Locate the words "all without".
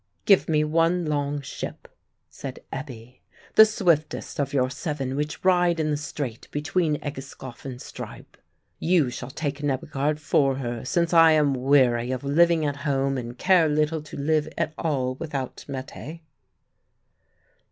14.75-15.65